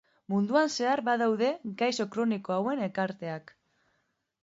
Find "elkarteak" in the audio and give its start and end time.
2.89-3.59